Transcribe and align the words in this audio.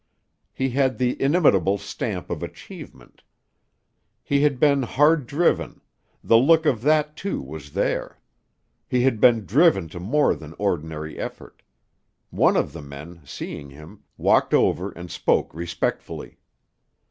He 0.51 0.71
had 0.71 0.97
the 0.97 1.15
inimitable 1.21 1.77
stamp 1.77 2.31
of 2.31 2.41
achievement. 2.41 3.21
He 4.23 4.41
had 4.41 4.59
been 4.59 4.81
hard 4.81 5.27
driven 5.27 5.79
the 6.23 6.37
look 6.39 6.65
of 6.65 6.81
that, 6.81 7.15
too, 7.15 7.39
was 7.39 7.73
there; 7.73 8.17
he 8.87 9.03
had 9.03 9.21
been 9.21 9.45
driven 9.45 9.87
to 9.89 9.99
more 9.99 10.33
than 10.33 10.55
ordinary 10.57 11.19
effort. 11.19 11.61
One 12.31 12.57
of 12.57 12.73
the 12.73 12.81
men, 12.81 13.21
seeing 13.25 13.69
him, 13.69 14.01
walked 14.17 14.55
over 14.55 14.89
and 14.89 15.11
spoke 15.11 15.53
respectfully. 15.53 16.39